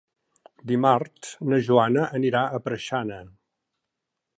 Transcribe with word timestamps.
Dimarts 0.71 1.35
na 1.51 1.61
Joana 1.69 2.09
anirà 2.21 2.45
a 2.59 2.65
Preixana. 2.69 3.23